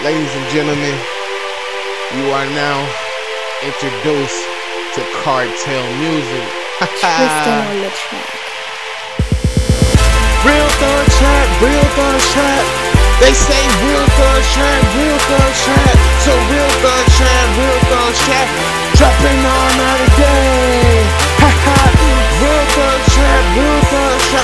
[0.00, 0.96] Ladies and gentlemen,
[2.16, 2.80] you are now
[3.60, 4.40] introduced
[4.96, 6.48] to cartel music.
[6.80, 8.32] Tristan on the track.
[10.40, 12.64] Real thug trap, real thug trap.
[13.20, 15.96] They say real thug trap, real thug trap.
[16.24, 18.48] So real thug trap, real thug trap.
[18.96, 19.59] Dropping all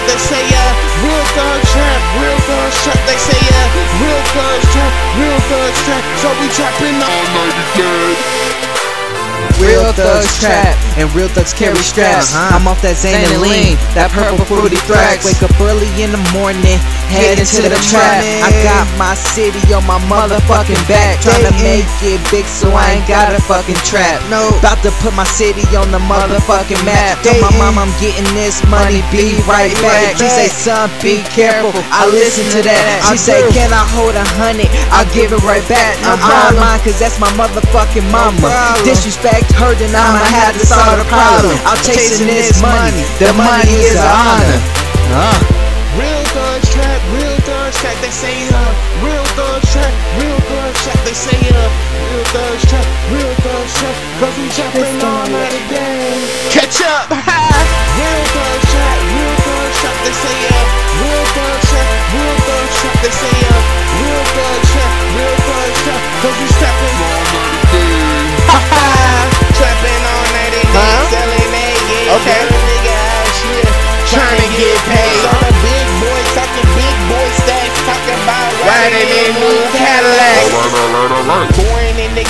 [0.07, 0.70] They say yeah.
[1.02, 2.98] Real thug trap, real thug trap.
[3.06, 3.66] They say yeah.
[4.02, 6.02] Real thug trap, real thug trap.
[6.23, 8.14] So we trapping all night a.
[8.14, 8.66] Real
[9.96, 12.36] thugs trap and real thugs carry straps.
[12.36, 12.56] Uh-huh.
[12.56, 15.24] I'm off that Zane and lean, that purple fruity thrax.
[15.24, 16.77] Wake up early in the morning,
[17.09, 18.20] head into the trap.
[18.45, 23.00] I got my city on my motherfucking back, trying to make it big so I
[23.00, 24.20] ain't got a fucking trap.
[24.28, 27.20] No, about to put my city on the motherfucking map.
[27.24, 30.20] Tell my mom I'm getting this money, be right back.
[30.20, 31.72] She say, son, be careful.
[31.88, 33.08] I listen to that.
[33.08, 34.69] She say, can I hold a hundred?
[34.92, 35.97] I'll give it right back.
[36.05, 38.52] I'm on mine, cause that's my motherfucking mama.
[38.84, 41.55] Disrespect her, then I'ma have to solve the problem.
[41.69, 43.05] I'm chasing this money.
[43.23, 44.59] The money is an honor.
[45.12, 45.56] Uh.
[45.97, 48.61] Real thug trap, real thug trap, they say uh
[49.01, 51.70] Real thug trap, real thug trap, they say uh
[52.12, 57.33] Real thug trap, real thug trap, cause we trapping all night a day Catch up!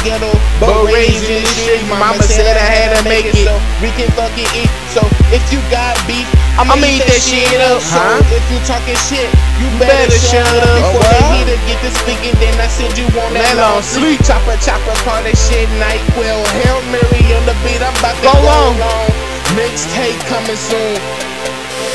[0.07, 0.31] ghetto,
[0.63, 1.83] but raised in the street.
[1.91, 4.71] Mama said I had to make it, so we can fucking eat.
[4.95, 5.03] So
[5.35, 7.83] if you got beef, I'ma eat that shit up.
[7.83, 8.23] So Huh?
[8.31, 9.27] if you talking shit,
[9.59, 10.79] you better shut up.
[10.79, 11.11] Before well.
[11.11, 14.23] the heater get to speaking, then I send you on that long sleep.
[14.23, 16.01] Chopper, chopper, call that shit night.
[16.17, 18.79] Well, Hail Mary on the beat, I'm about to Go go long.
[18.79, 19.11] long.
[19.59, 20.97] Mixtape coming soon.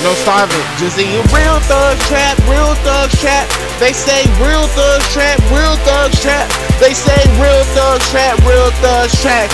[0.04, 0.66] No starving.
[0.82, 2.21] Just eating real thug trap, real thug trap.
[3.82, 6.48] They say real thug trap, real thug trap.
[6.80, 9.50] They say real thug trap, real thug trap.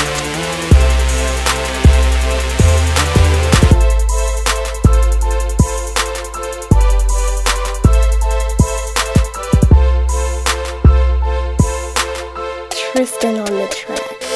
[12.91, 14.26] Tristan on the track.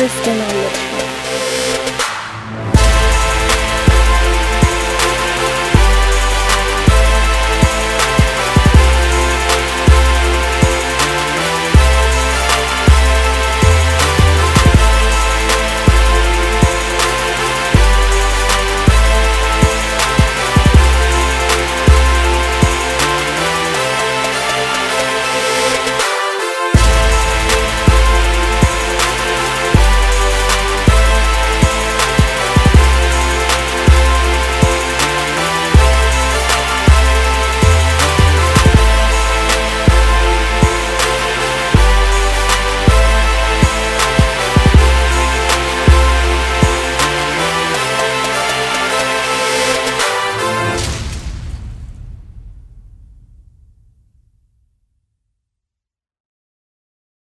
[0.00, 0.59] Track.